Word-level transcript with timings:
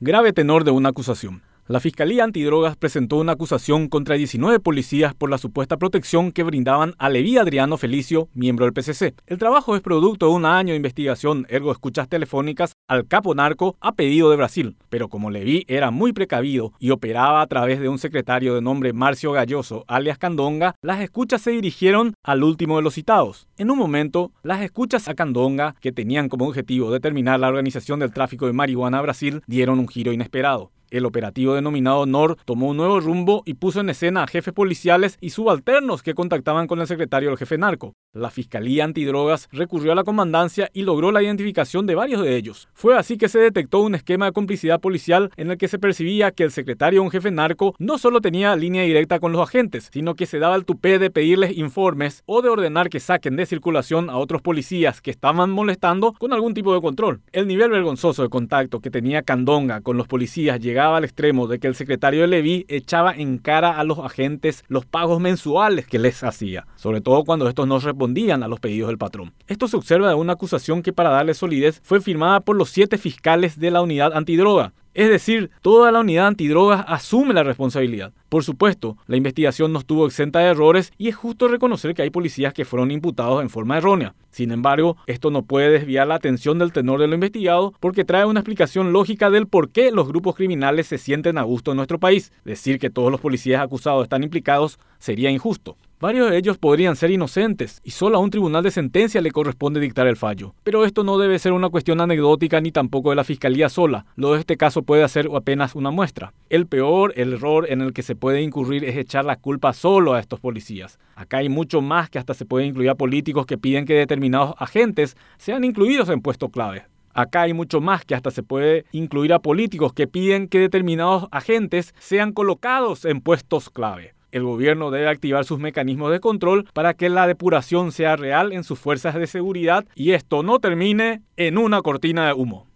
Grave 0.00 0.32
tenor 0.32 0.62
de 0.62 0.70
una 0.70 0.90
acusación. 0.90 1.42
La 1.68 1.80
Fiscalía 1.80 2.24
Antidrogas 2.24 2.76
presentó 2.76 3.16
una 3.16 3.32
acusación 3.32 3.88
contra 3.88 4.14
19 4.14 4.58
policías 4.58 5.14
por 5.14 5.28
la 5.28 5.36
supuesta 5.36 5.76
protección 5.76 6.32
que 6.32 6.42
brindaban 6.42 6.94
a 6.96 7.10
Levi 7.10 7.36
Adriano 7.36 7.76
Felicio, 7.76 8.30
miembro 8.32 8.64
del 8.64 8.72
PCC. 8.72 9.14
El 9.26 9.36
trabajo 9.36 9.76
es 9.76 9.82
producto 9.82 10.28
de 10.28 10.32
un 10.32 10.46
año 10.46 10.72
de 10.72 10.78
investigación, 10.78 11.46
ergo 11.50 11.70
escuchas 11.70 12.08
telefónicas 12.08 12.72
al 12.88 13.06
capo 13.06 13.34
narco 13.34 13.76
a 13.82 13.92
pedido 13.92 14.30
de 14.30 14.36
Brasil. 14.36 14.78
Pero 14.88 15.10
como 15.10 15.28
Levi 15.28 15.66
era 15.68 15.90
muy 15.90 16.14
precavido 16.14 16.72
y 16.78 16.88
operaba 16.88 17.42
a 17.42 17.46
través 17.46 17.80
de 17.80 17.90
un 17.90 17.98
secretario 17.98 18.54
de 18.54 18.62
nombre 18.62 18.94
Marcio 18.94 19.32
Galloso, 19.32 19.84
alias 19.88 20.16
Candonga, 20.16 20.74
las 20.80 21.02
escuchas 21.02 21.42
se 21.42 21.50
dirigieron 21.50 22.14
al 22.22 22.44
último 22.44 22.76
de 22.76 22.82
los 22.82 22.94
citados. 22.94 23.46
En 23.58 23.70
un 23.70 23.76
momento, 23.76 24.32
las 24.42 24.62
escuchas 24.62 25.06
a 25.06 25.14
Candonga, 25.14 25.74
que 25.82 25.92
tenían 25.92 26.30
como 26.30 26.48
objetivo 26.48 26.90
determinar 26.90 27.38
la 27.38 27.48
organización 27.48 28.00
del 28.00 28.14
tráfico 28.14 28.46
de 28.46 28.54
marihuana 28.54 29.00
a 29.00 29.02
Brasil, 29.02 29.42
dieron 29.46 29.78
un 29.78 29.88
giro 29.88 30.14
inesperado. 30.14 30.70
El 30.90 31.06
operativo 31.06 31.54
denominado 31.54 32.06
NOR 32.06 32.36
tomó 32.44 32.68
un 32.68 32.76
nuevo 32.76 33.00
rumbo 33.00 33.42
y 33.44 33.54
puso 33.54 33.80
en 33.80 33.90
escena 33.90 34.22
a 34.22 34.26
jefes 34.26 34.54
policiales 34.54 35.18
y 35.20 35.30
subalternos 35.30 36.02
que 36.02 36.14
contactaban 36.14 36.66
con 36.66 36.80
el 36.80 36.86
secretario 36.86 37.28
del 37.28 37.38
jefe 37.38 37.58
narco. 37.58 37.94
La 38.14 38.30
Fiscalía 38.30 38.84
Antidrogas 38.84 39.50
recurrió 39.52 39.92
a 39.92 39.94
la 39.94 40.02
comandancia 40.02 40.70
y 40.72 40.80
logró 40.80 41.12
la 41.12 41.22
identificación 41.22 41.84
de 41.86 41.94
varios 41.94 42.22
de 42.22 42.36
ellos. 42.36 42.66
Fue 42.72 42.96
así 42.96 43.18
que 43.18 43.28
se 43.28 43.38
detectó 43.38 43.80
un 43.80 43.94
esquema 43.94 44.24
de 44.24 44.32
complicidad 44.32 44.80
policial 44.80 45.30
en 45.36 45.50
el 45.50 45.58
que 45.58 45.68
se 45.68 45.78
percibía 45.78 46.30
que 46.30 46.42
el 46.42 46.50
secretario 46.50 47.02
un 47.02 47.10
jefe 47.10 47.30
narco 47.30 47.74
no 47.78 47.98
solo 47.98 48.22
tenía 48.22 48.56
línea 48.56 48.82
directa 48.84 49.20
con 49.20 49.32
los 49.32 49.46
agentes, 49.46 49.90
sino 49.92 50.14
que 50.14 50.24
se 50.24 50.38
daba 50.38 50.56
el 50.56 50.64
tupé 50.64 50.98
de 50.98 51.10
pedirles 51.10 51.58
informes 51.58 52.22
o 52.24 52.40
de 52.40 52.48
ordenar 52.48 52.88
que 52.88 52.98
saquen 52.98 53.36
de 53.36 53.44
circulación 53.44 54.08
a 54.08 54.16
otros 54.16 54.40
policías 54.40 55.02
que 55.02 55.10
estaban 55.10 55.50
molestando 55.50 56.14
con 56.14 56.32
algún 56.32 56.54
tipo 56.54 56.72
de 56.72 56.80
control. 56.80 57.20
El 57.32 57.46
nivel 57.46 57.70
vergonzoso 57.70 58.22
de 58.22 58.30
contacto 58.30 58.80
que 58.80 58.90
tenía 58.90 59.22
Candonga 59.22 59.82
con 59.82 59.98
los 59.98 60.08
policías 60.08 60.60
llegaba 60.60 60.96
al 60.96 61.04
extremo 61.04 61.46
de 61.46 61.58
que 61.58 61.66
el 61.66 61.74
secretario 61.74 62.26
de 62.26 62.64
echaba 62.68 63.12
en 63.14 63.36
cara 63.36 63.78
a 63.78 63.84
los 63.84 63.98
agentes 63.98 64.64
los 64.68 64.86
pagos 64.86 65.20
mensuales 65.20 65.86
que 65.86 65.98
les 65.98 66.24
hacía, 66.24 66.66
sobre 66.76 67.02
todo 67.02 67.24
cuando 67.24 67.46
estos 67.48 67.68
no 67.68 67.80
respondían 67.98 68.44
a 68.44 68.48
los 68.48 68.60
pedidos 68.60 68.88
del 68.88 68.96
patrón. 68.96 69.32
Esto 69.48 69.66
se 69.66 69.76
observa 69.76 70.08
de 70.08 70.14
una 70.14 70.34
acusación 70.34 70.82
que 70.82 70.92
para 70.92 71.10
darle 71.10 71.34
solidez 71.34 71.80
fue 71.82 72.00
firmada 72.00 72.38
por 72.38 72.54
los 72.54 72.70
siete 72.70 72.96
fiscales 72.96 73.58
de 73.58 73.72
la 73.72 73.82
unidad 73.82 74.16
antidroga, 74.16 74.72
es 74.94 75.08
decir, 75.08 75.50
toda 75.62 75.92
la 75.92 76.00
unidad 76.00 76.26
antidrogas 76.26 76.84
asume 76.88 77.34
la 77.34 77.42
responsabilidad. 77.44 78.12
Por 78.28 78.44
supuesto, 78.44 78.96
la 79.06 79.16
investigación 79.16 79.72
no 79.72 79.78
estuvo 79.78 80.06
exenta 80.06 80.40
de 80.40 80.50
errores 80.50 80.92
y 80.98 81.08
es 81.08 81.16
justo 81.16 81.48
reconocer 81.48 81.94
que 81.94 82.02
hay 82.02 82.10
policías 82.10 82.52
que 82.52 82.64
fueron 82.64 82.90
imputados 82.90 83.40
en 83.42 83.48
forma 83.48 83.78
errónea. 83.78 84.14
Sin 84.30 84.50
embargo, 84.50 84.96
esto 85.06 85.30
no 85.30 85.42
puede 85.42 85.70
desviar 85.70 86.06
la 86.06 86.16
atención 86.16 86.58
del 86.58 86.72
tenor 86.72 87.00
de 87.00 87.06
lo 87.06 87.14
investigado 87.14 87.72
porque 87.80 88.04
trae 88.04 88.26
una 88.26 88.40
explicación 88.40 88.92
lógica 88.92 89.30
del 89.30 89.46
por 89.46 89.70
qué 89.70 89.90
los 89.90 90.08
grupos 90.08 90.34
criminales 90.34 90.86
se 90.86 90.98
sienten 90.98 91.38
a 91.38 91.42
gusto 91.42 91.70
en 91.70 91.76
nuestro 91.76 91.98
país. 91.98 92.32
Decir 92.44 92.78
que 92.78 92.90
todos 92.90 93.10
los 93.10 93.20
policías 93.20 93.62
acusados 93.62 94.02
están 94.02 94.22
implicados 94.22 94.78
sería 94.98 95.30
injusto. 95.30 95.76
Varios 96.00 96.30
de 96.30 96.38
ellos 96.38 96.58
podrían 96.58 96.94
ser 96.94 97.10
inocentes 97.10 97.80
y 97.82 97.90
solo 97.90 98.18
a 98.18 98.20
un 98.20 98.30
tribunal 98.30 98.62
de 98.62 98.70
sentencia 98.70 99.20
le 99.20 99.32
corresponde 99.32 99.80
dictar 99.80 100.06
el 100.06 100.16
fallo. 100.16 100.54
Pero 100.62 100.84
esto 100.84 101.02
no 101.02 101.18
debe 101.18 101.40
ser 101.40 101.50
una 101.50 101.70
cuestión 101.70 102.00
anecdótica 102.00 102.60
ni 102.60 102.70
tampoco 102.70 103.10
de 103.10 103.16
la 103.16 103.24
fiscalía 103.24 103.68
sola. 103.68 104.06
Lo 104.14 104.32
de 104.32 104.38
este 104.38 104.56
caso 104.56 104.77
puede 104.82 105.08
ser 105.08 105.28
apenas 105.34 105.74
una 105.74 105.90
muestra. 105.90 106.32
El 106.50 106.66
peor, 106.66 107.12
el 107.16 107.34
error 107.34 107.66
en 107.68 107.80
el 107.80 107.92
que 107.92 108.02
se 108.02 108.16
puede 108.16 108.42
incurrir 108.42 108.84
es 108.84 108.96
echar 108.96 109.24
la 109.24 109.36
culpa 109.36 109.72
solo 109.72 110.14
a 110.14 110.20
estos 110.20 110.40
policías. 110.40 110.98
Acá 111.14 111.38
hay 111.38 111.48
mucho 111.48 111.80
más 111.80 112.10
que 112.10 112.18
hasta 112.18 112.34
se 112.34 112.46
puede 112.46 112.66
incluir 112.66 112.90
a 112.90 112.94
políticos 112.94 113.46
que 113.46 113.58
piden 113.58 113.84
que 113.84 113.94
determinados 113.94 114.54
agentes 114.58 115.16
sean 115.36 115.64
incluidos 115.64 116.08
en 116.08 116.20
puestos 116.20 116.50
clave. 116.50 116.84
Acá 117.18 117.42
hay 117.42 117.52
mucho 117.52 117.80
más 117.80 118.04
que 118.04 118.14
hasta 118.14 118.30
se 118.30 118.44
puede 118.44 118.84
incluir 118.92 119.32
a 119.32 119.40
políticos 119.40 119.92
que 119.92 120.06
piden 120.06 120.46
que 120.46 120.60
determinados 120.60 121.26
agentes 121.32 121.92
sean 121.98 122.32
colocados 122.32 123.04
en 123.04 123.20
puestos 123.20 123.70
clave. 123.70 124.14
El 124.30 124.44
gobierno 124.44 124.90
debe 124.92 125.08
activar 125.08 125.44
sus 125.44 125.58
mecanismos 125.58 126.12
de 126.12 126.20
control 126.20 126.68
para 126.74 126.94
que 126.94 127.08
la 127.08 127.26
depuración 127.26 127.90
sea 127.90 128.14
real 128.14 128.52
en 128.52 128.62
sus 128.62 128.78
fuerzas 128.78 129.14
de 129.14 129.26
seguridad 129.26 129.86
y 129.96 130.12
esto 130.12 130.44
no 130.44 130.60
termine 130.60 131.22
en 131.36 131.58
una 131.58 131.82
cortina 131.82 132.26
de 132.26 132.34
humo. 132.34 132.67